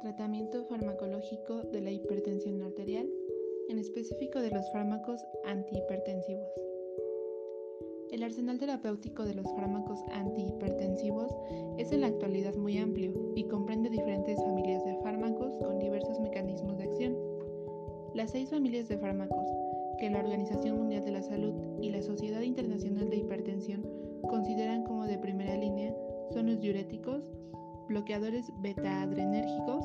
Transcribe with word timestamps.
Tratamiento 0.00 0.64
farmacológico 0.64 1.62
de 1.64 1.82
la 1.82 1.90
hipertensión 1.90 2.62
arterial, 2.62 3.06
en 3.68 3.78
específico 3.78 4.40
de 4.40 4.50
los 4.50 4.70
fármacos 4.72 5.22
antihipertensivos. 5.44 6.48
El 8.10 8.22
arsenal 8.22 8.58
terapéutico 8.58 9.26
de 9.26 9.34
los 9.34 9.46
fármacos 9.54 9.98
antihipertensivos 10.10 11.30
es 11.76 11.92
en 11.92 12.00
la 12.00 12.06
actualidad 12.06 12.54
muy 12.54 12.78
amplio 12.78 13.12
y 13.36 13.44
comprende 13.44 13.90
diferentes 13.90 14.36
familias 14.42 14.82
de 14.86 14.96
fármacos 15.02 15.54
con 15.58 15.78
diversos 15.78 16.18
mecanismos 16.18 16.78
de 16.78 16.84
acción. 16.84 17.16
Las 18.14 18.30
seis 18.30 18.48
familias 18.48 18.88
de 18.88 18.96
fármacos 18.96 19.46
que 19.98 20.08
la 20.08 20.20
Organización 20.20 20.78
Mundial 20.78 21.04
de 21.04 21.12
la 21.12 21.22
Salud 21.22 21.54
y 21.82 21.90
la 21.90 22.00
Sociedad 22.00 22.40
Internacional 22.40 23.10
de 23.10 23.18
Hipertensión 23.18 23.86
consideran 24.30 24.82
como 24.84 25.04
de 25.04 25.18
primera 25.18 25.56
línea 25.56 25.94
son 26.32 26.46
los 26.46 26.60
diuréticos, 26.60 27.28
bloqueadores 27.90 28.52
beta-adrenérgicos, 28.62 29.84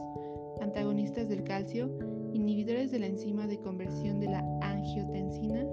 antagonistas 0.61 1.27
del 1.27 1.43
calcio, 1.43 1.89
inhibidores 2.33 2.91
de 2.91 2.99
la 2.99 3.07
enzima 3.07 3.47
de 3.47 3.59
conversión 3.59 4.19
de 4.19 4.27
la 4.27 4.39
angiotensina, 4.61 5.65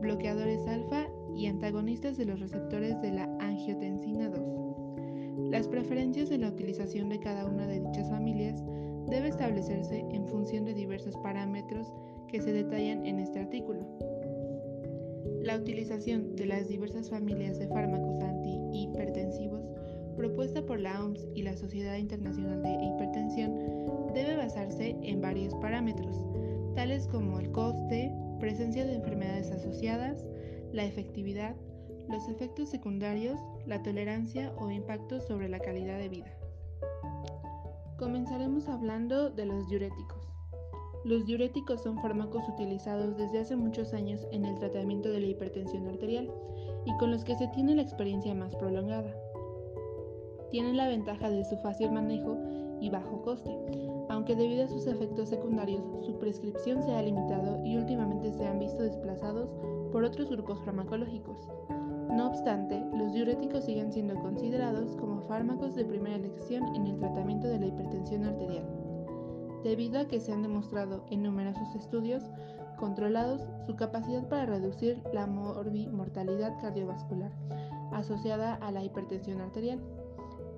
bloqueadores 0.00 0.66
alfa 0.66 1.06
y 1.36 1.46
antagonistas 1.46 2.16
de 2.16 2.24
los 2.24 2.40
receptores 2.40 3.00
de 3.00 3.12
la 3.12 3.24
angiotensina 3.38 4.28
2. 4.28 5.50
Las 5.50 5.68
preferencias 5.68 6.32
en 6.32 6.40
la 6.40 6.48
utilización 6.48 7.08
de 7.10 7.20
cada 7.20 7.46
una 7.46 7.68
de 7.68 7.78
dichas 7.78 8.10
familias 8.10 8.60
debe 9.06 9.28
establecerse 9.28 10.04
en 10.10 10.26
función 10.26 10.64
de 10.64 10.74
diversos 10.74 11.16
parámetros 11.18 11.92
que 12.26 12.42
se 12.42 12.52
detallan 12.52 13.06
en 13.06 13.20
este 13.20 13.38
artículo. 13.38 13.86
La 15.42 15.56
utilización 15.56 16.34
de 16.34 16.46
las 16.46 16.66
diversas 16.66 17.08
familias 17.08 17.60
de 17.60 17.68
fármacos 17.68 18.18
antihipertensivos 18.20 19.62
propuesta 20.18 20.66
por 20.66 20.80
la 20.80 21.02
OMS 21.02 21.28
y 21.34 21.42
la 21.42 21.56
Sociedad 21.56 21.96
Internacional 21.96 22.60
de 22.60 22.72
Hipertensión 22.72 23.54
debe 24.12 24.36
basarse 24.36 24.96
en 25.00 25.20
varios 25.20 25.54
parámetros, 25.54 26.26
tales 26.74 27.06
como 27.06 27.38
el 27.38 27.52
coste, 27.52 28.12
presencia 28.40 28.84
de 28.84 28.96
enfermedades 28.96 29.52
asociadas, 29.52 30.26
la 30.72 30.84
efectividad, 30.84 31.54
los 32.08 32.28
efectos 32.28 32.68
secundarios, 32.68 33.38
la 33.64 33.82
tolerancia 33.82 34.52
o 34.58 34.70
impacto 34.70 35.20
sobre 35.20 35.48
la 35.48 35.60
calidad 35.60 35.98
de 35.98 36.08
vida. 36.08 36.36
Comenzaremos 37.96 38.68
hablando 38.68 39.30
de 39.30 39.46
los 39.46 39.68
diuréticos. 39.68 40.18
Los 41.04 41.26
diuréticos 41.26 41.82
son 41.82 42.02
fármacos 42.02 42.42
utilizados 42.48 43.16
desde 43.16 43.38
hace 43.38 43.54
muchos 43.54 43.94
años 43.94 44.26
en 44.32 44.44
el 44.44 44.58
tratamiento 44.58 45.10
de 45.10 45.20
la 45.20 45.26
hipertensión 45.26 45.86
arterial 45.86 46.28
y 46.86 46.96
con 46.96 47.12
los 47.12 47.22
que 47.22 47.36
se 47.36 47.46
tiene 47.48 47.76
la 47.76 47.82
experiencia 47.82 48.34
más 48.34 48.54
prolongada 48.56 49.14
tienen 50.50 50.76
la 50.76 50.88
ventaja 50.88 51.30
de 51.30 51.44
su 51.44 51.56
fácil 51.58 51.92
manejo 51.92 52.36
y 52.80 52.90
bajo 52.90 53.22
coste, 53.22 53.56
aunque 54.08 54.36
debido 54.36 54.64
a 54.64 54.68
sus 54.68 54.86
efectos 54.86 55.28
secundarios 55.28 55.82
su 56.04 56.18
prescripción 56.18 56.82
se 56.82 56.94
ha 56.94 57.02
limitado 57.02 57.64
y 57.64 57.76
últimamente 57.76 58.32
se 58.32 58.46
han 58.46 58.58
visto 58.58 58.82
desplazados 58.82 59.50
por 59.92 60.04
otros 60.04 60.30
grupos 60.30 60.60
farmacológicos. 60.64 61.48
No 62.10 62.28
obstante, 62.28 62.82
los 62.94 63.12
diuréticos 63.12 63.64
siguen 63.64 63.92
siendo 63.92 64.14
considerados 64.16 64.96
como 64.96 65.22
fármacos 65.22 65.74
de 65.74 65.84
primera 65.84 66.16
elección 66.16 66.74
en 66.74 66.86
el 66.86 66.98
tratamiento 66.98 67.48
de 67.48 67.60
la 67.60 67.66
hipertensión 67.66 68.24
arterial, 68.24 68.66
debido 69.62 70.00
a 70.00 70.06
que 70.06 70.20
se 70.20 70.32
han 70.32 70.42
demostrado 70.42 71.04
en 71.10 71.22
numerosos 71.22 71.74
estudios 71.74 72.24
controlados 72.78 73.42
su 73.66 73.76
capacidad 73.76 74.26
para 74.28 74.46
reducir 74.46 75.02
la 75.12 75.26
mortalidad 75.26 76.58
cardiovascular 76.60 77.32
asociada 77.92 78.54
a 78.54 78.70
la 78.70 78.84
hipertensión 78.84 79.40
arterial 79.40 79.80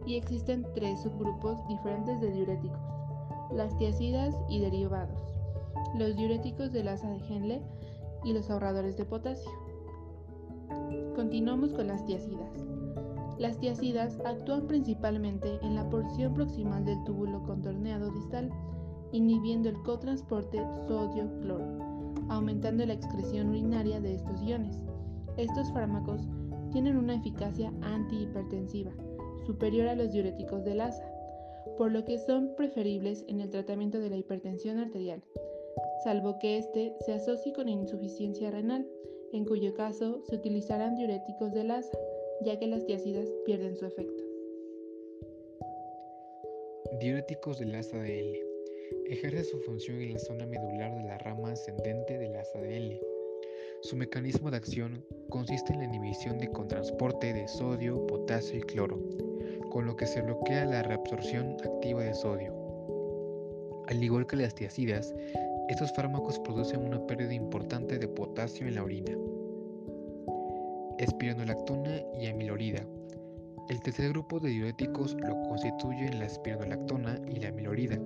y 0.07 0.17
existen 0.17 0.67
tres 0.75 1.01
subgrupos 1.01 1.67
diferentes 1.69 2.21
de 2.21 2.31
diuréticos, 2.31 2.81
las 3.53 3.77
tiacidas 3.79 4.35
y 4.49 4.61
derivados, 4.61 5.21
los 5.99 6.17
diuréticos 6.17 6.73
de 6.73 6.81
Henle 7.29 7.63
y 8.25 8.33
los 8.33 8.51
ahorradores 8.51 8.97
de 8.97 9.05
potasio. 9.05 9.51
Continuamos 11.15 11.73
con 11.73 11.89
las 11.89 12.05
tiacidas. 12.07 12.53
Las 13.39 13.59
tiacidas 13.59 14.19
actúan 14.25 14.67
principalmente 14.67 15.59
en 15.63 15.75
la 15.75 15.89
porción 15.89 16.35
proximal 16.35 16.85
del 16.85 17.03
túbulo 17.05 17.43
contorneado 17.43 18.11
distal, 18.11 18.51
inhibiendo 19.13 19.69
el 19.69 19.83
cotransporte 19.83 20.63
sodio-cloro, 20.87 21.65
aumentando 22.29 22.85
la 22.85 22.93
excreción 22.93 23.49
urinaria 23.49 24.01
de 24.01 24.15
estos 24.15 24.43
iones. 24.43 24.79
Estos 25.37 25.73
fármacos 25.73 26.29
tienen 26.71 26.97
una 26.97 27.15
eficacia 27.15 27.73
antihipertensiva, 27.83 28.93
superior 29.51 29.89
a 29.89 29.97
los 29.97 30.13
diuréticos 30.13 30.65
del 30.65 30.81
asa, 30.81 31.05
por 31.77 31.91
lo 31.91 32.05
que 32.05 32.19
son 32.19 32.55
preferibles 32.55 33.25
en 33.27 33.41
el 33.41 33.51
tratamiento 33.51 33.99
de 33.99 34.09
la 34.09 34.17
hipertensión 34.17 34.79
arterial, 34.79 35.25
salvo 36.05 36.39
que 36.39 36.57
éste 36.57 36.95
se 37.05 37.15
asocie 37.15 37.53
con 37.53 37.69
insuficiencia 37.69 38.53
renal, 38.53 38.87
en 39.33 39.45
cuyo 39.45 39.75
caso 39.75 40.23
se 40.29 40.37
utilizarán 40.37 40.95
diuréticos 40.95 41.53
del 41.53 41.73
asa, 41.73 41.99
ya 42.43 42.61
que 42.61 42.69
las 42.69 42.87
tiacidas 42.87 43.27
pierden 43.45 43.77
su 43.77 43.87
efecto. 43.87 44.23
Diuréticos 47.01 47.59
del 47.59 47.75
asa 47.75 47.99
de 47.99 48.21
L. 48.21 48.41
Ejerce 49.07 49.43
su 49.43 49.59
función 49.63 50.01
en 50.01 50.13
la 50.13 50.19
zona 50.21 50.47
medular 50.47 50.97
de 50.97 51.05
la 51.05 51.19
rama 51.19 51.51
ascendente 51.53 52.19
del 52.19 52.37
asa 52.37 52.61
de 52.61 52.77
L 52.77 53.01
su 53.83 53.97
mecanismo 53.97 54.51
de 54.51 54.59
acción 54.59 55.03
consiste 55.31 55.73
en 55.73 55.79
la 55.79 55.87
inhibición 55.87 56.39
de 56.39 56.49
contransporte 56.49 57.33
de 57.33 57.49
sodio, 57.49 58.07
potasio 58.07 58.59
y 58.59 58.61
cloro, 58.61 59.01
con 59.71 59.87
lo 59.87 59.97
que 59.97 60.07
se 60.07 60.21
bloquea 60.21 60.65
la 60.67 60.83
reabsorción 60.83 61.57
activa 61.65 62.03
de 62.03 62.15
sodio. 62.15 62.53
Al 63.89 64.03
igual 64.03 64.27
que 64.27 64.37
las 64.37 64.55
tiacidas, 64.55 65.15
estos 65.69 65.93
fármacos 65.93 66.39
producen 66.41 66.85
una 66.85 67.05
pérdida 67.07 67.33
importante 67.33 67.99
de 67.99 68.09
potasio 68.09 68.67
en 68.67 68.75
la 68.75 68.85
orina. 68.85 69.17
Espironolactona 70.99 72.03
y 72.21 72.27
amilorida. 72.27 72.85
El 73.69 73.81
tercer 73.81 74.11
grupo 74.11 74.41
de 74.41 74.51
diuréticos 74.51 75.17
lo 75.21 75.41
constituyen 75.43 76.19
la 76.19 76.27
espironolactona 76.27 77.21
y 77.29 77.41
la 77.41 77.49
amilorida. 77.49 77.99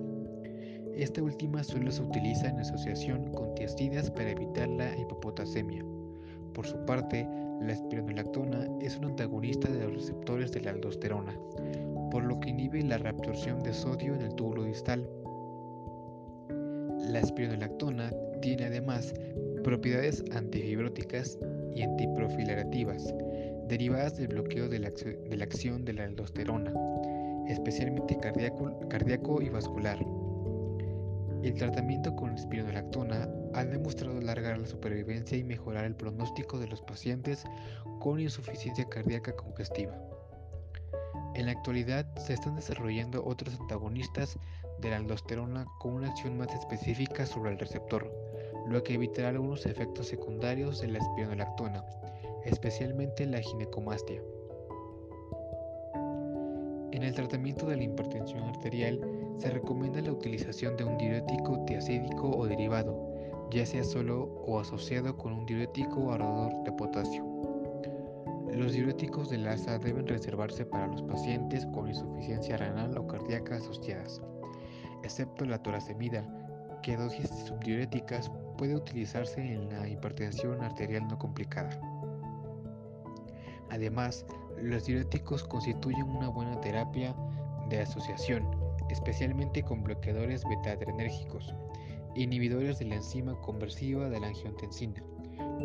Esta 0.95 1.21
última 1.21 1.63
solo 1.63 1.91
se 1.91 2.03
utiliza 2.03 2.47
en 2.47 2.59
asociación 2.59 3.31
con 3.33 3.53
tiacidas 3.55 4.09
para 4.11 4.29
evitar 4.29 4.69
la 4.69 4.95
hipopotasemia. 4.95 5.83
Por 6.53 6.65
su 6.65 6.77
parte, 6.85 7.27
la 7.61 7.73
espironolactona 7.73 8.67
es 8.81 8.97
un 8.97 9.05
antagonista 9.05 9.69
de 9.69 9.83
los 9.83 9.93
receptores 9.93 10.51
de 10.51 10.61
la 10.61 10.71
aldosterona, 10.71 11.37
por 12.11 12.23
lo 12.23 12.39
que 12.39 12.49
inhibe 12.49 12.83
la 12.83 12.97
reabsorción 12.97 13.61
de 13.63 13.73
sodio 13.73 14.13
en 14.13 14.21
el 14.21 14.35
túbulo 14.35 14.63
distal. 14.63 15.09
La 17.09 17.19
espironolactona 17.19 18.11
tiene 18.41 18.65
además 18.65 19.13
propiedades 19.63 20.23
antifibróticas 20.31 21.39
y 21.75 21.81
antiprofilerativas, 21.81 23.13
derivadas 23.67 24.17
del 24.17 24.27
bloqueo 24.27 24.69
de 24.69 24.79
la, 24.79 24.89
acción 25.43 25.85
de 25.85 25.93
la 25.93 26.03
aldosterona, 26.03 26.73
especialmente 27.47 28.17
cardíaco 28.17 29.41
y 29.41 29.49
vascular. 29.49 29.97
El 31.43 31.53
tratamiento 31.55 32.15
con 32.15 32.33
espironolactona 32.33 33.29
ha 33.55 33.63
demostrado 33.63 34.17
alargar 34.17 34.57
la 34.57 34.67
supervivencia 34.67 35.37
y 35.37 35.43
mejorar 35.43 35.85
el 35.85 35.95
pronóstico 35.95 36.59
de 36.59 36.67
los 36.67 36.81
pacientes 36.81 37.45
con 37.99 38.19
insuficiencia 38.19 38.83
cardíaca 38.85 39.33
congestiva. 39.33 39.97
En 41.35 41.45
la 41.45 41.53
actualidad 41.53 42.05
se 42.17 42.33
están 42.33 42.55
desarrollando 42.55 43.23
otros 43.25 43.57
antagonistas 43.59 44.37
de 44.79 44.89
la 44.89 44.97
aldosterona 44.97 45.65
con 45.79 45.93
una 45.93 46.09
acción 46.09 46.37
más 46.37 46.53
específica 46.53 47.25
sobre 47.25 47.51
el 47.51 47.59
receptor, 47.59 48.11
lo 48.67 48.83
que 48.83 48.95
evitará 48.95 49.29
algunos 49.29 49.65
efectos 49.65 50.07
secundarios 50.07 50.81
de 50.81 50.89
la 50.89 50.99
espironolactona, 50.99 51.85
especialmente 52.43 53.25
la 53.25 53.39
ginecomastia. 53.39 54.21
En 56.91 57.03
el 57.03 57.13
tratamiento 57.13 57.67
de 57.67 57.77
la 57.77 57.83
hipertensión 57.83 58.43
arterial 58.43 58.99
se 59.37 59.49
recomienda 59.49 60.01
la 60.01 60.13
utilización 60.13 60.75
de 60.77 60.85
un 60.85 60.97
diurético 60.97 61.63
tiacídico 61.65 62.29
o 62.29 62.47
derivado, 62.47 63.04
ya 63.51 63.65
sea 63.65 63.83
solo 63.83 64.23
o 64.45 64.59
asociado 64.59 65.17
con 65.17 65.33
un 65.33 65.45
diurético 65.45 66.11
ahorrador 66.11 66.63
de 66.63 66.71
potasio. 66.73 67.23
Los 68.51 68.73
diuréticos 68.73 69.29
del 69.29 69.47
asa 69.47 69.77
deben 69.79 70.07
reservarse 70.07 70.65
para 70.65 70.87
los 70.87 71.01
pacientes 71.03 71.65
con 71.67 71.87
insuficiencia 71.87 72.57
renal 72.57 72.97
o 72.97 73.07
cardíaca 73.07 73.57
asociadas, 73.57 74.21
excepto 75.03 75.45
la 75.45 75.61
toracemida, 75.61 76.23
que 76.81 76.95
dosis 76.95 77.29
subdiuréticas 77.29 78.31
puede 78.57 78.75
utilizarse 78.75 79.41
en 79.41 79.69
la 79.69 79.87
hipertensión 79.87 80.61
arterial 80.61 81.07
no 81.07 81.17
complicada. 81.17 81.79
Además, 83.71 84.25
los 84.61 84.85
diuréticos 84.85 85.43
constituyen 85.43 86.09
una 86.09 86.29
buena 86.29 86.59
terapia 86.61 87.15
de 87.69 87.81
asociación, 87.81 88.47
especialmente 88.89 89.63
con 89.63 89.83
bloqueadores 89.83 90.43
beta-adrenérgicos, 90.45 91.53
inhibidores 92.15 92.79
de 92.79 92.85
la 92.85 92.95
enzima 92.95 93.39
conversiva 93.41 94.09
de 94.09 94.19
la 94.19 94.27
angiotensina 94.27 95.03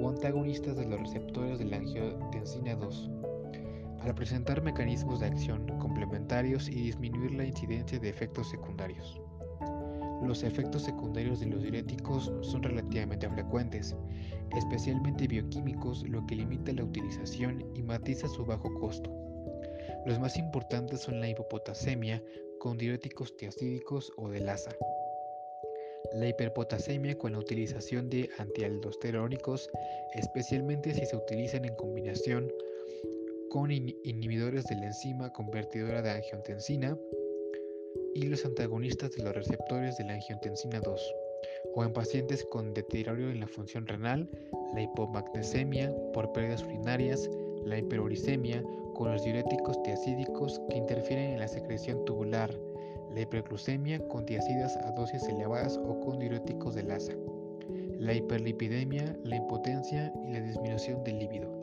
o 0.01 0.09
antagonistas 0.09 0.77
de 0.77 0.87
los 0.87 1.01
receptores 1.01 1.59
de 1.59 1.65
la 1.67 1.77
angiotensina 1.77 2.75
2, 2.75 3.11
al 4.01 4.15
presentar 4.15 4.63
mecanismos 4.63 5.21
de 5.21 5.27
acción 5.27 5.67
complementarios 5.79 6.69
y 6.69 6.83
disminuir 6.83 7.33
la 7.33 7.45
incidencia 7.45 7.99
de 7.99 8.09
efectos 8.09 8.51
secundarios. 8.51 9.21
los 10.23 10.43
efectos 10.43 10.83
secundarios 10.83 11.41
de 11.41 11.47
los 11.47 11.63
diuréticos 11.63 12.31
son 12.43 12.63
relativamente 12.63 13.29
frecuentes, 13.31 13.97
especialmente 14.55 15.27
bioquímicos, 15.27 16.07
lo 16.09 16.27
que 16.27 16.37
limita 16.37 16.73
la 16.73 16.85
utilización 16.85 17.65
y 17.75 17.83
matiza 17.83 18.29
su 18.29 18.45
bajo 18.45 18.73
costo. 18.75 19.11
Los 20.05 20.21
más 20.21 20.37
importantes 20.37 21.01
son 21.01 21.21
la 21.21 21.29
hipopotasemia 21.29 22.23
con 22.59 22.77
diuréticos 22.77 23.35
tiacídicos 23.39 24.13
o 24.19 24.29
de 24.29 24.41
lasa, 24.41 24.71
la 26.15 26.29
hiperpotasemia 26.29 27.17
con 27.17 27.33
la 27.33 27.39
utilización 27.39 28.09
de 28.11 28.29
antialdosterónicos, 28.39 29.71
especialmente 30.15 30.95
si 30.95 31.07
se 31.07 31.17
utilizan 31.17 31.65
en 31.65 31.75
combinación 31.77 32.53
con 33.51 33.71
inhibidores 33.71 34.65
de 34.67 34.77
la 34.77 34.87
enzima 34.87 35.33
convertidora 35.33 36.03
de 36.03 36.11
angiotensina 36.11 36.97
y 38.15 38.23
los 38.27 38.45
antagonistas 38.45 39.13
de 39.13 39.25
los 39.25 39.35
receptores 39.35 39.99
de 39.99 40.05
la 40.05 40.15
angiotensina 40.15 40.81
2, 40.81 41.15
o 41.75 41.85
en 41.85 41.93
pacientes 41.93 42.45
con 42.45 42.75
deterioro 42.75 43.31
en 43.31 43.41
la 43.41 43.47
función 43.47 43.87
renal, 43.87 44.29
la 44.75 44.83
hipomagnesemia 44.83 45.93
por 46.13 46.33
pérdidas 46.33 46.63
urinarias, 46.63 47.29
la 47.65 47.79
hiperuricemia 47.79 48.63
con 48.95 49.13
los 49.13 49.23
diuréticos 49.23 49.83
tiacídicos 49.83 50.61
que 50.69 50.77
interfieren 50.77 51.33
en 51.33 51.41
la 51.41 51.49
secreción 51.49 52.05
tubular, 52.05 52.55
la 53.15 53.23
hiperglucemia 53.23 54.07
con 54.09 54.27
tiacidas 54.27 54.77
a 54.77 54.93
dosis 54.93 55.27
elevadas 55.29 55.79
o 55.79 56.01
con 56.01 56.19
diuréticos 56.19 56.75
de 56.75 56.85
lasa, 56.85 57.13
la 57.99 58.15
hiperlipidemia, 58.15 59.17
la 59.25 59.37
impotencia 59.37 60.13
y 60.27 60.33
la 60.33 60.41
disminución 60.41 61.03
del 61.05 61.19
líbido. 61.19 61.61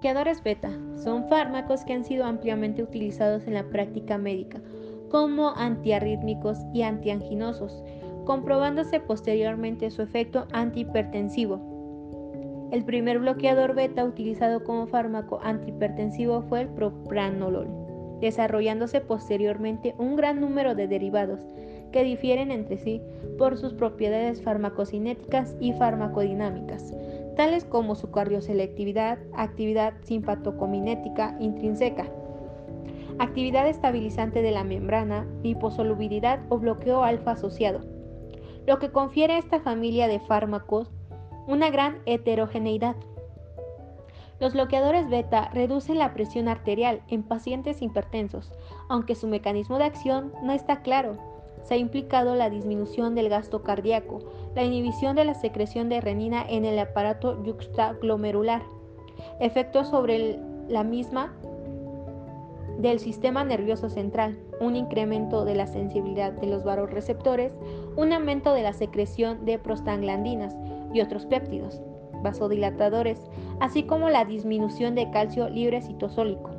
Bloqueadores 0.00 0.44
beta 0.44 0.70
son 0.96 1.28
fármacos 1.28 1.84
que 1.84 1.92
han 1.92 2.04
sido 2.04 2.24
ampliamente 2.24 2.84
utilizados 2.84 3.48
en 3.48 3.54
la 3.54 3.68
práctica 3.68 4.16
médica 4.16 4.62
como 5.10 5.50
antiarrítmicos 5.56 6.58
y 6.72 6.82
antianginosos, 6.82 7.82
comprobándose 8.24 9.00
posteriormente 9.00 9.90
su 9.90 10.02
efecto 10.02 10.46
antihipertensivo. 10.52 12.68
El 12.70 12.84
primer 12.84 13.18
bloqueador 13.18 13.74
beta 13.74 14.04
utilizado 14.04 14.62
como 14.62 14.86
fármaco 14.86 15.40
antihipertensivo 15.42 16.42
fue 16.42 16.60
el 16.60 16.68
propranolol, 16.68 17.66
desarrollándose 18.20 19.00
posteriormente 19.00 19.94
un 19.98 20.16
gran 20.16 20.40
número 20.40 20.74
de 20.74 20.88
derivados 20.88 21.40
que 21.92 22.04
difieren 22.04 22.50
entre 22.50 22.78
sí 22.78 23.02
por 23.38 23.56
sus 23.56 23.72
propiedades 23.74 24.42
farmacocinéticas 24.42 25.54
y 25.60 25.72
farmacodinámicas, 25.72 26.94
tales 27.36 27.64
como 27.64 27.94
su 27.94 28.10
cardioselectividad, 28.10 29.18
actividad 29.34 29.94
simpatocominética 30.02 31.36
intrínseca, 31.40 32.06
actividad 33.18 33.68
estabilizante 33.68 34.42
de 34.42 34.50
la 34.50 34.64
membrana, 34.64 35.26
liposolubilidad 35.42 36.40
o 36.48 36.58
bloqueo 36.58 37.04
alfa 37.04 37.32
asociado, 37.32 37.80
lo 38.66 38.78
que 38.78 38.90
confiere 38.90 39.34
a 39.34 39.38
esta 39.38 39.60
familia 39.60 40.08
de 40.08 40.20
fármacos 40.20 40.90
una 41.46 41.70
gran 41.70 41.98
heterogeneidad. 42.04 42.96
Los 44.40 44.52
bloqueadores 44.52 45.08
beta 45.08 45.50
reducen 45.52 45.98
la 45.98 46.14
presión 46.14 46.46
arterial 46.46 47.00
en 47.08 47.24
pacientes 47.24 47.82
hipertensos, 47.82 48.52
aunque 48.88 49.16
su 49.16 49.26
mecanismo 49.26 49.78
de 49.78 49.84
acción 49.84 50.32
no 50.42 50.52
está 50.52 50.82
claro. 50.82 51.16
Se 51.64 51.74
ha 51.74 51.76
implicado 51.76 52.36
la 52.36 52.48
disminución 52.48 53.14
del 53.14 53.28
gasto 53.28 53.62
cardíaco, 53.62 54.20
la 54.54 54.62
inhibición 54.62 55.16
de 55.16 55.24
la 55.24 55.34
secreción 55.34 55.88
de 55.88 56.00
renina 56.00 56.44
en 56.48 56.64
el 56.64 56.78
aparato 56.78 57.42
yuxtaglomerular, 57.42 58.62
efectos 59.40 59.88
sobre 59.88 60.38
la 60.68 60.84
misma 60.84 61.34
del 62.78 63.00
sistema 63.00 63.42
nervioso 63.42 63.90
central, 63.90 64.38
un 64.60 64.76
incremento 64.76 65.44
de 65.44 65.56
la 65.56 65.66
sensibilidad 65.66 66.32
de 66.32 66.46
los 66.46 66.62
varoreceptores, 66.62 67.52
un 67.96 68.12
aumento 68.12 68.52
de 68.54 68.62
la 68.62 68.72
secreción 68.72 69.44
de 69.44 69.58
prostaglandinas 69.58 70.56
y 70.94 71.00
otros 71.00 71.26
péptidos, 71.26 71.82
vasodilatadores, 72.22 73.20
así 73.60 73.84
como 73.84 74.10
la 74.10 74.24
disminución 74.24 74.94
de 74.94 75.10
calcio 75.10 75.48
libre 75.48 75.82
citosólico. 75.82 76.50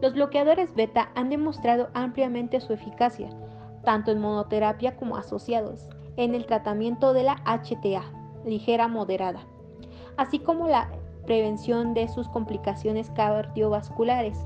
Los 0.00 0.14
bloqueadores 0.14 0.74
beta 0.74 1.10
han 1.14 1.30
demostrado 1.30 1.88
ampliamente 1.94 2.60
su 2.60 2.72
eficacia, 2.72 3.30
tanto 3.84 4.10
en 4.10 4.20
monoterapia 4.20 4.96
como 4.96 5.16
asociados, 5.16 5.88
en 6.16 6.34
el 6.34 6.46
tratamiento 6.46 7.12
de 7.12 7.22
la 7.22 7.42
HTA, 7.44 8.02
ligera 8.44 8.88
moderada, 8.88 9.40
así 10.16 10.38
como 10.38 10.68
la 10.68 10.90
prevención 11.24 11.94
de 11.94 12.08
sus 12.08 12.28
complicaciones 12.28 13.10
cardiovasculares 13.10 14.36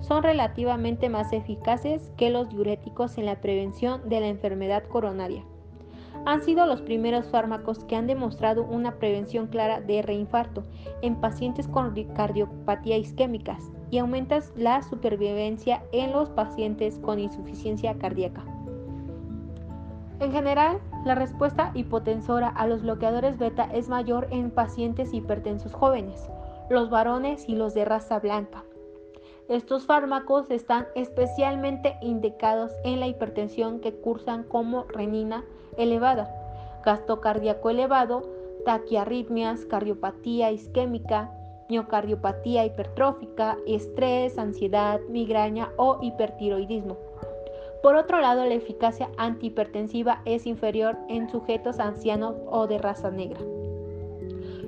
son 0.00 0.22
relativamente 0.22 1.08
más 1.08 1.32
eficaces 1.32 2.12
que 2.16 2.30
los 2.30 2.48
diuréticos 2.48 3.18
en 3.18 3.26
la 3.26 3.40
prevención 3.40 4.08
de 4.08 4.20
la 4.20 4.28
enfermedad 4.28 4.84
coronaria. 4.84 5.44
Han 6.24 6.42
sido 6.42 6.66
los 6.66 6.80
primeros 6.82 7.26
fármacos 7.26 7.84
que 7.84 7.96
han 7.96 8.06
demostrado 8.06 8.64
una 8.64 8.96
prevención 8.98 9.46
clara 9.46 9.80
de 9.80 10.02
reinfarto 10.02 10.64
en 11.02 11.16
pacientes 11.16 11.68
con 11.68 11.94
cardiopatía 12.14 12.96
isquémicas 12.96 13.62
y 13.90 13.98
aumentan 13.98 14.42
la 14.56 14.82
supervivencia 14.82 15.82
en 15.92 16.12
los 16.12 16.30
pacientes 16.30 16.98
con 16.98 17.18
insuficiencia 17.18 17.94
cardíaca. 17.98 18.44
En 20.18 20.32
general, 20.32 20.80
la 21.04 21.14
respuesta 21.14 21.70
hipotensora 21.74 22.48
a 22.48 22.66
los 22.66 22.82
bloqueadores 22.82 23.38
beta 23.38 23.68
es 23.72 23.88
mayor 23.88 24.26
en 24.30 24.50
pacientes 24.50 25.12
hipertensos 25.12 25.72
jóvenes, 25.74 26.28
los 26.70 26.90
varones 26.90 27.48
y 27.48 27.54
los 27.54 27.74
de 27.74 27.84
raza 27.84 28.18
blanca. 28.18 28.64
Estos 29.48 29.86
fármacos 29.86 30.50
están 30.50 30.88
especialmente 30.96 31.96
indicados 32.02 32.72
en 32.82 32.98
la 32.98 33.06
hipertensión 33.06 33.78
que 33.78 33.94
cursan 33.94 34.42
como 34.42 34.84
renina 34.84 35.44
elevada, 35.76 36.28
gasto 36.84 37.20
cardíaco 37.20 37.70
elevado, 37.70 38.22
taquiarritmias, 38.64 39.64
cardiopatía 39.66 40.50
isquémica, 40.50 41.30
miocardiopatía 41.68 42.64
hipertrófica, 42.64 43.56
estrés, 43.66 44.38
ansiedad, 44.38 45.00
migraña 45.08 45.70
o 45.76 45.98
hipertiroidismo. 46.02 46.96
Por 47.82 47.94
otro 47.94 48.20
lado, 48.20 48.44
la 48.44 48.54
eficacia 48.54 49.10
antihipertensiva 49.16 50.20
es 50.24 50.46
inferior 50.46 50.96
en 51.08 51.28
sujetos 51.28 51.78
ancianos 51.78 52.34
o 52.46 52.66
de 52.66 52.78
raza 52.78 53.10
negra. 53.10 53.40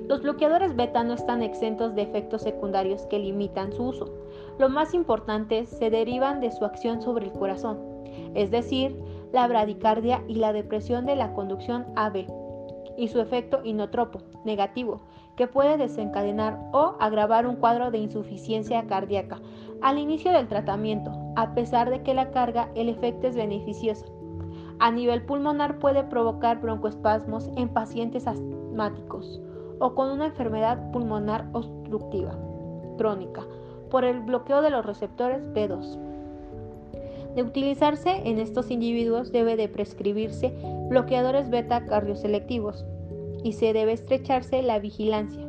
Los 0.07 0.23
bloqueadores 0.23 0.75
beta 0.75 1.03
no 1.03 1.13
están 1.13 1.43
exentos 1.43 1.93
de 1.95 2.01
efectos 2.01 2.41
secundarios 2.41 3.03
que 3.07 3.19
limitan 3.19 3.71
su 3.73 3.83
uso. 3.83 4.05
Lo 4.57 4.67
más 4.67 4.93
importante 4.93 5.65
se 5.65 5.89
derivan 5.89 6.39
de 6.39 6.51
su 6.51 6.65
acción 6.65 7.01
sobre 7.01 7.25
el 7.25 7.31
corazón, 7.31 7.77
es 8.33 8.49
decir, 8.49 8.95
la 9.31 9.47
bradicardia 9.47 10.23
y 10.27 10.35
la 10.35 10.53
depresión 10.53 11.05
de 11.05 11.15
la 11.15 11.33
conducción 11.33 11.85
AB, 11.95 12.27
y 12.97 13.07
su 13.07 13.21
efecto 13.21 13.61
inotropo, 13.63 14.19
negativo, 14.43 15.01
que 15.37 15.47
puede 15.47 15.77
desencadenar 15.77 16.59
o 16.73 16.97
agravar 16.99 17.47
un 17.47 17.55
cuadro 17.55 17.91
de 17.91 17.97
insuficiencia 17.97 18.85
cardíaca 18.87 19.39
al 19.81 19.97
inicio 19.97 20.33
del 20.33 20.49
tratamiento, 20.49 21.11
a 21.37 21.53
pesar 21.53 21.89
de 21.89 22.03
que 22.03 22.13
la 22.13 22.31
carga, 22.31 22.69
el 22.75 22.89
efecto 22.89 23.27
es 23.27 23.35
beneficioso. 23.35 24.05
A 24.79 24.91
nivel 24.91 25.25
pulmonar 25.25 25.79
puede 25.79 26.03
provocar 26.03 26.59
broncoespasmos 26.59 27.49
en 27.55 27.69
pacientes 27.69 28.27
asmáticos 28.27 29.41
o 29.79 29.95
con 29.95 30.09
una 30.09 30.25
enfermedad 30.25 30.91
pulmonar 30.91 31.47
obstructiva 31.53 32.37
crónica 32.97 33.43
por 33.89 34.03
el 34.03 34.19
bloqueo 34.19 34.61
de 34.61 34.69
los 34.69 34.85
receptores 34.85 35.41
B2. 35.53 36.08
De 37.35 37.43
utilizarse 37.43 38.21
en 38.25 38.39
estos 38.39 38.71
individuos 38.71 39.31
debe 39.31 39.55
de 39.55 39.69
prescribirse 39.69 40.53
bloqueadores 40.89 41.49
beta 41.49 41.85
cardioselectivos 41.85 42.85
y 43.43 43.53
se 43.53 43.73
debe 43.73 43.93
estrecharse 43.93 44.61
la 44.61 44.79
vigilancia. 44.79 45.45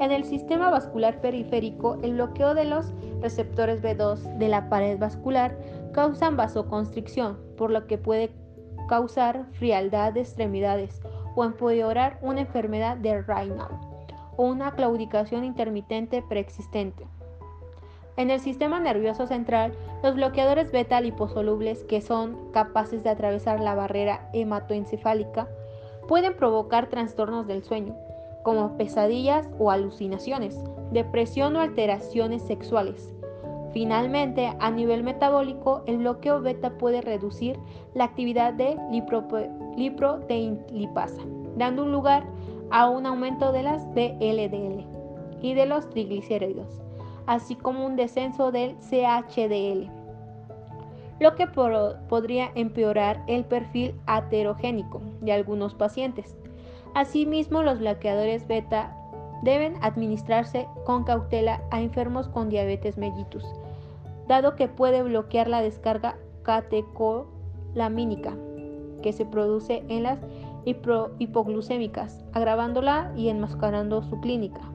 En 0.00 0.10
el 0.10 0.24
sistema 0.24 0.70
vascular 0.70 1.20
periférico, 1.20 1.98
el 2.02 2.14
bloqueo 2.14 2.54
de 2.54 2.64
los 2.64 2.92
receptores 3.20 3.82
B2 3.82 4.38
de 4.38 4.48
la 4.48 4.68
pared 4.68 4.98
vascular 4.98 5.56
causan 5.92 6.36
vasoconstricción, 6.36 7.38
por 7.56 7.70
lo 7.70 7.86
que 7.86 7.98
puede 7.98 8.32
causar 8.88 9.46
frialdad 9.52 10.12
de 10.12 10.20
extremidades 10.20 11.00
o 11.36 11.44
empeorar 11.44 12.18
una 12.22 12.40
enfermedad 12.40 12.96
de 12.96 13.22
Raynaud 13.22 13.94
o 14.36 14.46
una 14.46 14.72
claudicación 14.72 15.44
intermitente 15.44 16.22
preexistente. 16.28 17.06
En 18.16 18.30
el 18.30 18.40
sistema 18.40 18.80
nervioso 18.80 19.26
central, 19.26 19.72
los 20.04 20.14
bloqueadores 20.16 20.70
beta 20.70 21.00
liposolubles 21.00 21.82
que 21.84 22.02
son 22.02 22.50
capaces 22.52 23.02
de 23.02 23.08
atravesar 23.08 23.58
la 23.60 23.74
barrera 23.74 24.28
hematoencefálica 24.34 25.48
pueden 26.06 26.36
provocar 26.36 26.90
trastornos 26.90 27.46
del 27.46 27.64
sueño, 27.64 27.96
como 28.42 28.76
pesadillas 28.76 29.48
o 29.58 29.70
alucinaciones, 29.70 30.62
depresión 30.92 31.56
o 31.56 31.60
alteraciones 31.62 32.42
sexuales. 32.42 33.14
Finalmente, 33.72 34.52
a 34.60 34.70
nivel 34.70 35.04
metabólico, 35.04 35.82
el 35.86 35.96
bloqueo 35.96 36.42
beta 36.42 36.76
puede 36.76 37.00
reducir 37.00 37.58
la 37.94 38.04
actividad 38.04 38.52
de 38.52 38.76
liproteinlipasa, 39.78 41.22
dando 41.56 41.86
lugar 41.86 42.26
a 42.70 42.90
un 42.90 43.06
aumento 43.06 43.52
de 43.52 43.62
las 43.62 43.86
VLDL 43.94 44.84
y 45.40 45.54
de 45.54 45.64
los 45.64 45.88
triglicéridos, 45.88 46.82
así 47.24 47.56
como 47.56 47.86
un 47.86 47.96
descenso 47.96 48.52
del 48.52 48.76
CHDL. 48.80 49.93
Lo 51.20 51.34
que 51.36 51.46
podría 51.46 52.50
empeorar 52.54 53.22
el 53.26 53.44
perfil 53.44 53.94
aterogénico 54.06 55.00
de 55.20 55.32
algunos 55.32 55.74
pacientes. 55.74 56.36
Asimismo, 56.94 57.62
los 57.62 57.78
bloqueadores 57.78 58.46
beta 58.46 58.96
deben 59.42 59.76
administrarse 59.82 60.66
con 60.84 61.04
cautela 61.04 61.62
a 61.70 61.80
enfermos 61.80 62.28
con 62.28 62.48
diabetes 62.48 62.96
mellitus, 62.96 63.44
dado 64.26 64.56
que 64.56 64.68
puede 64.68 65.02
bloquear 65.02 65.48
la 65.48 65.60
descarga 65.60 66.16
catecolamínica 66.42 68.34
que 69.02 69.12
se 69.12 69.26
produce 69.26 69.84
en 69.88 70.04
las 70.04 70.18
hipoglucémicas, 70.64 72.24
agravándola 72.32 73.12
y 73.16 73.28
enmascarando 73.28 74.02
su 74.02 74.18
clínica. 74.20 74.73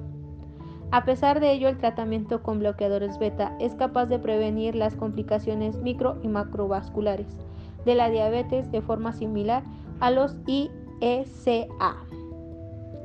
A 0.91 1.05
pesar 1.05 1.39
de 1.39 1.51
ello, 1.51 1.69
el 1.69 1.77
tratamiento 1.77 2.41
con 2.41 2.59
bloqueadores 2.59 3.19
beta 3.19 3.55
es 3.59 3.75
capaz 3.75 4.07
de 4.07 4.17
prevenir 4.17 4.73
las 4.75 4.95
complicaciones 4.95 5.77
micro 5.77 6.17
y 6.23 6.27
macrovasculares 6.27 7.27
de 7.85 7.95
la 7.95 8.09
diabetes 8.09 8.71
de 8.71 8.81
forma 8.81 9.13
similar 9.13 9.63
a 9.99 10.09
los 10.09 10.35
IECA. 10.47 11.95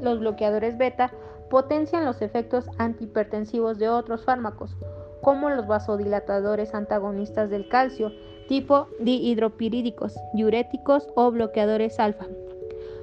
Los 0.01 0.19
bloqueadores 0.19 0.79
beta 0.79 1.13
potencian 1.51 2.07
los 2.07 2.23
efectos 2.23 2.67
antihipertensivos 2.79 3.79
de 3.79 3.91
otros 3.91 4.25
fármacos, 4.25 4.77
como 5.23 5.51
los 5.51 5.67
vasodilatadores 5.67 6.75
antagonistas 6.75 7.51
del 7.51 7.69
calcio, 7.69 8.13
tipo 8.49 8.89
dihidropirídicos, 8.99 10.15
diuréticos 10.33 11.09
o 11.15 11.31
bloqueadores 11.31 12.01
alfa. 12.01 12.27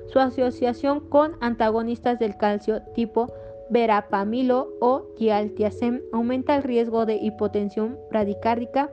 Su 0.08 0.20
asociación 0.20 1.08
con 1.08 1.36
antagonistas 1.40 2.20
del 2.20 2.36
calcio 2.36 2.82
tipo 2.94 3.32
verapamilo 3.72 4.74
o 4.82 5.08
dialtiazem 5.18 6.02
aumenta 6.12 6.56
el 6.56 6.64
riesgo 6.64 7.06
de 7.06 7.16
hipotensión 7.16 7.98
bradicárdica, 8.10 8.92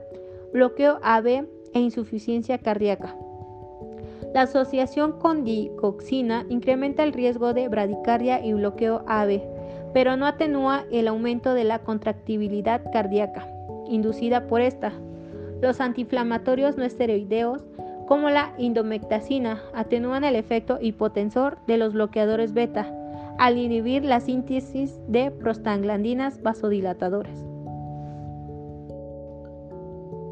bloqueo 0.53 0.99
AB 1.03 1.27
e 1.73 1.79
insuficiencia 1.79 2.57
cardíaca. 2.57 3.15
La 4.33 4.43
asociación 4.43 5.19
con 5.19 5.43
dicoxina 5.43 6.45
incrementa 6.49 7.03
el 7.03 7.13
riesgo 7.13 7.53
de 7.53 7.67
bradicardia 7.67 8.43
y 8.43 8.53
bloqueo 8.53 9.03
AB, 9.07 9.41
pero 9.93 10.15
no 10.15 10.25
atenúa 10.25 10.85
el 10.91 11.07
aumento 11.07 11.53
de 11.53 11.65
la 11.65 11.79
contractibilidad 11.79 12.81
cardíaca 12.91 13.47
inducida 13.89 14.47
por 14.47 14.61
esta. 14.61 14.93
Los 15.61 15.81
antiinflamatorios 15.81 16.77
no 16.77 16.85
esteroideos, 16.85 17.65
como 18.07 18.29
la 18.29 18.53
indomectacina, 18.57 19.61
atenúan 19.73 20.23
el 20.23 20.35
efecto 20.35 20.77
hipotensor 20.79 21.57
de 21.67 21.77
los 21.77 21.93
bloqueadores 21.93 22.53
beta 22.53 22.98
al 23.39 23.57
inhibir 23.57 24.03
la 24.03 24.19
síntesis 24.19 24.99
de 25.07 25.31
prostaglandinas 25.31 26.41
vasodilatadoras. 26.43 27.39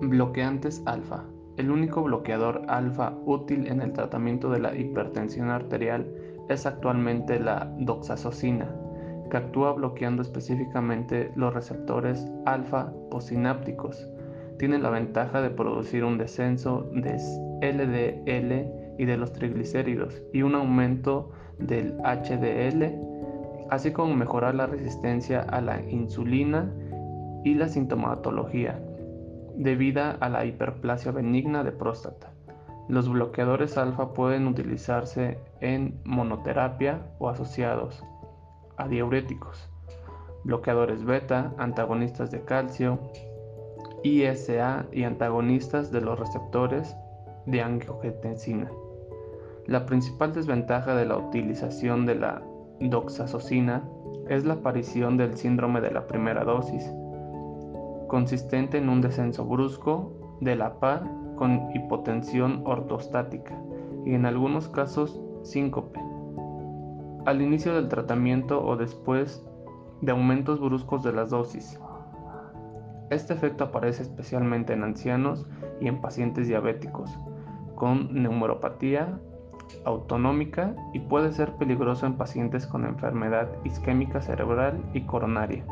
Bloqueantes 0.02 0.84
alfa. 0.86 1.24
El 1.56 1.72
único 1.72 2.04
bloqueador 2.04 2.64
alfa 2.68 3.14
útil 3.26 3.68
en 3.68 3.82
el 3.82 3.94
tratamiento 3.94 4.50
de 4.50 4.60
la 4.60 4.76
hipertensión 4.76 5.50
arterial 5.50 6.06
es 6.50 6.66
actualmente 6.66 7.40
la 7.40 7.74
doxazocina, 7.80 8.76
que 9.32 9.38
actúa 9.38 9.72
bloqueando 9.72 10.22
específicamente 10.22 11.32
los 11.36 11.54
receptores 11.54 12.30
alfa 12.46 12.92
posinápticos. 13.10 14.06
Tiene 14.60 14.80
la 14.80 14.90
ventaja 14.90 15.42
de 15.42 15.50
producir 15.50 16.04
un 16.04 16.18
descenso 16.18 16.90
de 16.92 17.16
LDL 17.62 18.76
y 18.98 19.06
de 19.06 19.18
los 19.18 19.34
triglicéridos 19.34 20.22
y 20.34 20.42
un 20.42 20.56
aumento 20.56 21.32
del 21.60 21.98
HDL, 22.04 22.96
así 23.70 23.92
como 23.92 24.16
mejorar 24.16 24.56
la 24.56 24.68
resistencia 24.68 25.42
a 25.42 25.62
la 25.62 25.82
insulina 25.82 26.72
y 27.44 27.54
la 27.54 27.68
sintomatología 27.68 28.80
debida 29.56 30.12
a 30.12 30.30
la 30.30 30.46
hiperplasia 30.46 31.12
benigna 31.12 31.63
de 31.63 31.72
próstata. 31.72 32.32
Los 32.88 33.10
bloqueadores 33.10 33.77
alfa 33.77 34.13
pueden 34.13 34.48
utilizarse 34.48 35.39
en 35.60 36.00
monoterapia 36.06 37.01
o 37.20 37.30
asociados 37.30 38.04
a 38.77 38.88
diuréticos, 38.88 39.70
bloqueadores 40.44 41.04
beta, 41.04 41.54
antagonistas 41.58 42.32
de 42.32 42.42
calcio, 42.42 43.00
ISA 44.04 44.86
y 44.92 45.04
antagonistas 45.04 45.92
de 45.92 46.01
los 46.01 46.18
receptores 46.18 46.96
de 47.46 47.62
angiotensina. 47.62 48.72
La 49.68 49.86
principal 49.86 50.34
desventaja 50.34 50.96
de 50.96 51.06
la 51.06 51.18
utilización 51.18 52.06
de 52.06 52.16
la 52.16 52.42
doxazocina 52.80 53.84
es 54.30 54.46
la 54.46 54.54
aparición 54.56 55.18
del 55.18 55.36
síndrome 55.36 55.82
de 55.82 55.92
la 55.92 56.08
primera 56.08 56.46
dosis, 56.46 56.90
consistente 58.08 58.78
en 58.78 58.88
un 58.88 59.02
descenso 59.02 59.46
brusco 59.46 60.14
de 60.40 60.56
la 60.56 60.80
PA 60.80 61.04
con 61.36 61.70
hipotensión 61.76 62.62
ortostática 62.66 63.62
y 64.06 64.14
en 64.14 64.26
algunos 64.26 64.70
casos 64.70 65.22
síncope. 65.44 66.00
Al 67.26 67.42
inicio 67.42 67.76
del 67.76 67.90
tratamiento 67.90 68.66
o 68.66 68.78
después 68.78 69.46
de 70.00 70.14
aumentos 70.14 70.62
bruscos 70.62 71.04
de 71.04 71.12
las 71.12 71.32
dosis. 71.32 71.78
Este 73.10 73.34
efecto 73.34 73.66
aparece 73.66 74.04
especialmente 74.04 74.72
en 74.72 74.84
ancianos 74.84 75.46
y 75.82 75.90
en 75.90 76.00
pacientes 76.00 76.48
diabéticos 76.48 77.20
con 77.76 78.14
neuropatía 78.14 79.20
autonómica 79.86 80.76
y 80.94 81.00
puede 81.00 81.32
ser 81.32 81.54
peligroso 81.56 82.06
en 82.06 82.18
pacientes 82.18 82.68
con 82.68 82.86
enfermedad 82.86 83.50
isquémica 83.64 84.22
cerebral 84.22 84.82
y 84.94 85.02
coronaria 85.02 85.64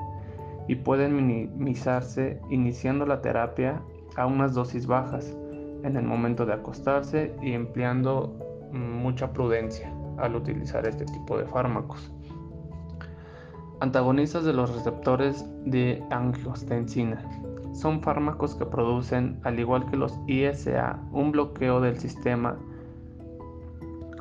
y 0.67 0.75
pueden 0.75 1.15
minimizarse 1.15 2.39
iniciando 2.49 3.05
la 3.05 3.21
terapia 3.21 3.81
a 4.15 4.25
unas 4.25 4.53
dosis 4.53 4.87
bajas 4.87 5.35
en 5.83 5.95
el 5.95 6.03
momento 6.03 6.45
de 6.45 6.53
acostarse 6.53 7.35
y 7.41 7.53
empleando 7.53 8.35
mucha 8.71 9.31
prudencia 9.31 9.93
al 10.17 10.35
utilizar 10.35 10.87
este 10.87 11.05
tipo 11.05 11.37
de 11.37 11.45
fármacos. 11.45 12.11
Antagonistas 13.81 14.45
de 14.45 14.53
los 14.53 14.73
receptores 14.73 15.45
de 15.65 16.01
angiostensina. 16.09 17.23
Son 17.73 18.01
fármacos 18.01 18.55
que 18.55 18.65
producen, 18.65 19.39
al 19.43 19.59
igual 19.59 19.85
que 19.87 19.97
los 19.97 20.17
ISA, 20.27 20.97
un 21.11 21.31
bloqueo 21.33 21.81
del 21.81 21.99
sistema 21.99 22.57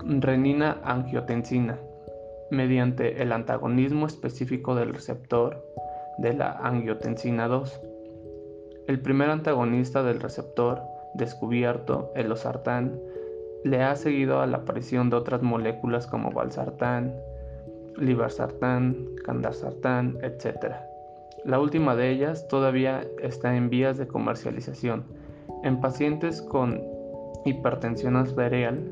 renina-angiotensina 0.06 1.78
mediante 2.50 3.22
el 3.22 3.32
antagonismo 3.32 4.06
específico 4.06 4.74
del 4.74 4.94
receptor 4.94 5.64
de 6.18 6.34
la 6.34 6.52
angiotensina 6.52 7.48
2. 7.48 7.80
El 8.86 9.00
primer 9.00 9.30
antagonista 9.30 10.02
del 10.02 10.20
receptor 10.20 10.82
descubierto, 11.14 12.12
el 12.14 12.28
losartán, 12.28 13.00
le 13.64 13.82
ha 13.82 13.96
seguido 13.96 14.40
a 14.40 14.46
la 14.46 14.58
aparición 14.58 15.08
de 15.08 15.16
otras 15.16 15.42
moléculas 15.42 16.06
como 16.06 16.30
valsartán, 16.30 17.14
libarsartán, 17.96 19.06
candarsartán, 19.24 20.18
etc. 20.22 20.74
La 21.44 21.60
última 21.60 21.96
de 21.96 22.10
ellas 22.10 22.46
todavía 22.48 23.06
está 23.22 23.56
en 23.56 23.70
vías 23.70 23.96
de 23.96 24.06
comercialización. 24.06 25.04
En 25.62 25.80
pacientes 25.80 26.42
con 26.42 26.82
hipertensión 27.46 28.16
arterial, 28.16 28.90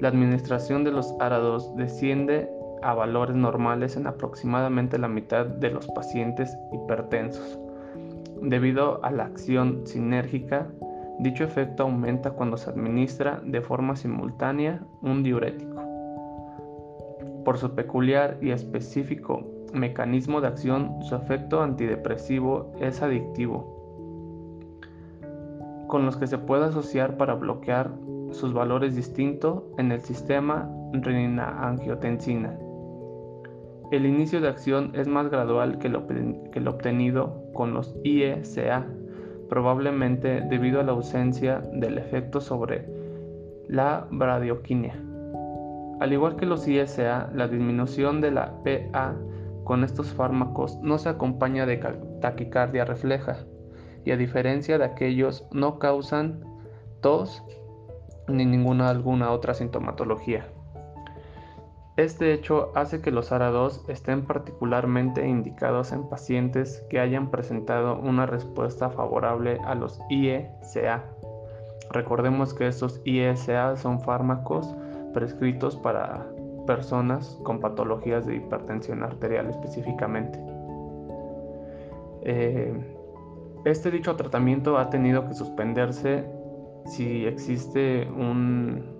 la 0.00 0.08
administración 0.08 0.84
de 0.84 0.92
los 0.92 1.12
ARA2 1.18 1.74
desciende 1.74 2.48
a 2.82 2.94
valores 2.94 3.36
normales 3.36 3.96
en 3.96 4.06
aproximadamente 4.06 4.98
la 4.98 5.08
mitad 5.08 5.46
de 5.46 5.70
los 5.70 5.86
pacientes 5.88 6.56
hipertensos. 6.72 7.58
Debido 8.40 9.04
a 9.04 9.10
la 9.10 9.24
acción 9.24 9.84
sinérgica, 9.84 10.68
dicho 11.18 11.42
efecto 11.42 11.82
aumenta 11.82 12.30
cuando 12.30 12.56
se 12.56 12.70
administra 12.70 13.40
de 13.44 13.60
forma 13.60 13.96
simultánea 13.96 14.80
un 15.02 15.24
diurético. 15.24 15.82
Por 17.44 17.58
su 17.58 17.74
peculiar 17.74 18.38
y 18.40 18.50
específico 18.50 19.44
mecanismo 19.72 20.40
de 20.40 20.46
acción, 20.46 21.02
su 21.02 21.14
efecto 21.14 21.60
antidepresivo 21.62 22.72
es 22.80 23.02
adictivo, 23.02 23.74
con 25.88 26.06
los 26.06 26.16
que 26.16 26.26
se 26.26 26.38
puede 26.38 26.66
asociar 26.66 27.16
para 27.16 27.34
bloquear 27.34 27.90
sus 28.32 28.52
valores 28.52 28.94
distintos 28.94 29.62
en 29.78 29.92
el 29.92 30.00
sistema 30.00 30.70
renina-angiotensina. 30.92 32.58
El 33.90 34.04
inicio 34.04 34.40
de 34.40 34.48
acción 34.48 34.92
es 34.94 35.08
más 35.08 35.30
gradual 35.30 35.78
que 35.78 35.88
lo, 35.88 36.06
obtenido 36.70 37.42
con 37.54 37.72
los 37.72 37.96
IECA, 38.04 38.86
probablemente 39.48 40.42
debido 40.42 40.80
a 40.80 40.82
la 40.82 40.92
ausencia 40.92 41.62
del 41.72 41.96
efecto 41.96 42.40
sobre 42.40 42.86
la 43.68 44.06
bradioquinia. 44.10 44.94
Al 46.00 46.12
igual 46.12 46.36
que 46.36 46.46
los 46.46 46.68
ISA, 46.68 47.30
la 47.34 47.48
disminución 47.48 48.20
de 48.20 48.30
la 48.30 48.52
PA 48.62 49.16
con 49.64 49.84
estos 49.84 50.12
fármacos 50.14 50.78
no 50.80 50.96
se 50.98 51.08
acompaña 51.08 51.66
de 51.66 51.78
taquicardia 52.20 52.84
refleja 52.84 53.38
y 54.04 54.12
a 54.12 54.16
diferencia 54.16 54.78
de 54.78 54.84
aquellos 54.84 55.46
no 55.52 55.78
causan 55.78 56.40
tos 57.00 57.42
ni 58.32 58.44
ninguna 58.44 58.88
alguna 58.88 59.30
otra 59.30 59.54
sintomatología. 59.54 60.46
Este 61.98 62.32
hecho 62.32 62.70
hace 62.76 63.00
que 63.00 63.10
los 63.10 63.32
ARA2 63.32 63.88
estén 63.88 64.24
particularmente 64.24 65.26
indicados 65.26 65.90
en 65.90 66.08
pacientes 66.08 66.86
que 66.88 67.00
hayan 67.00 67.30
presentado 67.32 67.98
una 67.98 68.24
respuesta 68.24 68.88
favorable 68.88 69.58
a 69.64 69.74
los 69.74 70.00
IECA. 70.08 71.04
Recordemos 71.90 72.54
que 72.54 72.68
estos 72.68 73.00
ISA 73.04 73.76
son 73.76 74.00
fármacos 74.00 74.72
prescritos 75.12 75.74
para 75.74 76.24
personas 76.68 77.36
con 77.42 77.58
patologías 77.58 78.26
de 78.26 78.36
hipertensión 78.36 79.02
arterial 79.02 79.50
específicamente. 79.50 80.38
Eh, 82.22 82.72
este 83.64 83.90
dicho 83.90 84.14
tratamiento 84.14 84.78
ha 84.78 84.88
tenido 84.88 85.26
que 85.26 85.34
suspenderse 85.34 86.24
si 86.88 87.26
existe 87.26 88.08
un, 88.10 88.96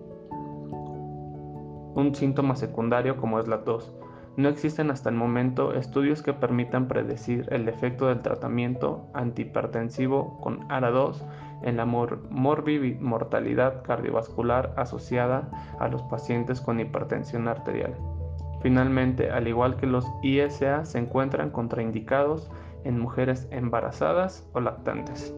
síntoma 2.15 2.55
secundario 2.55 3.17
como 3.17 3.41
es 3.41 3.49
la 3.49 3.65
tos. 3.65 3.93
No 4.37 4.49
existen 4.49 4.91
hasta 4.93 5.09
el 5.09 5.17
momento 5.17 5.75
estudios 5.75 6.23
que 6.23 6.33
permitan 6.33 6.87
predecir 6.87 7.49
el 7.51 7.69
efecto 7.69 8.07
del 8.07 8.21
tratamiento 8.21 9.09
antihipertensivo 9.15 10.39
con 10.41 10.69
ARA2 10.69 11.17
en 11.63 11.77
la 11.77 11.87
mortalidad 11.87 13.83
cardiovascular 13.83 14.73
asociada 14.77 15.51
a 15.81 15.89
los 15.89 16.03
pacientes 16.05 16.61
con 16.61 16.79
hipertensión 16.79 17.49
arterial. 17.49 17.97
Finalmente, 18.63 19.31
al 19.31 19.49
igual 19.49 19.77
que 19.77 19.87
los 19.87 20.07
ISA, 20.23 20.85
se 20.85 20.99
encuentran 20.99 21.51
contraindicados 21.51 22.49
en 22.85 22.99
mujeres 23.01 23.49
embarazadas 23.51 24.49
o 24.53 24.61
lactantes. 24.61 25.35